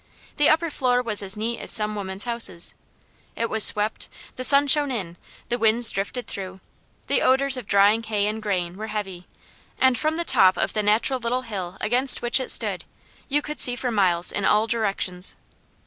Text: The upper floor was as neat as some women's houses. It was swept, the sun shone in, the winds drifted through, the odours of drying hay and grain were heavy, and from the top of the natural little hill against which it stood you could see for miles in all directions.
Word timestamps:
The 0.37 0.49
upper 0.49 0.71
floor 0.71 0.99
was 1.03 1.21
as 1.21 1.37
neat 1.37 1.59
as 1.59 1.69
some 1.69 1.93
women's 1.93 2.23
houses. 2.23 2.73
It 3.35 3.51
was 3.51 3.63
swept, 3.63 4.09
the 4.35 4.43
sun 4.43 4.65
shone 4.65 4.89
in, 4.89 5.15
the 5.49 5.59
winds 5.59 5.91
drifted 5.91 6.25
through, 6.25 6.59
the 7.05 7.21
odours 7.21 7.55
of 7.55 7.67
drying 7.67 8.01
hay 8.01 8.25
and 8.25 8.41
grain 8.41 8.77
were 8.77 8.87
heavy, 8.87 9.27
and 9.77 9.95
from 9.95 10.17
the 10.17 10.25
top 10.25 10.57
of 10.57 10.73
the 10.73 10.81
natural 10.81 11.19
little 11.19 11.43
hill 11.43 11.77
against 11.79 12.23
which 12.23 12.39
it 12.39 12.49
stood 12.49 12.83
you 13.29 13.43
could 13.43 13.59
see 13.59 13.75
for 13.75 13.91
miles 13.91 14.31
in 14.31 14.43
all 14.43 14.65
directions. 14.65 15.35